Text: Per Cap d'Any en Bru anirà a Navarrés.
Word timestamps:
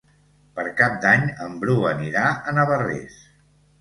Per 0.59 0.63
Cap 0.79 0.95
d'Any 1.03 1.27
en 1.47 1.59
Bru 1.65 1.75
anirà 1.93 2.25
a 2.53 2.59
Navarrés. 2.61 3.21